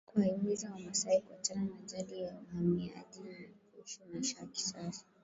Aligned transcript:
kuwahimiza 0.09 0.71
Wamasai 0.71 1.21
kuachana 1.21 1.61
na 1.65 1.81
jadi 1.85 2.21
ya 2.21 2.35
uhamaji 2.53 3.01
ili 3.25 3.49
kuishi 3.71 3.99
maisha 4.13 4.39
ya 4.39 4.45
kisasa 4.45 5.05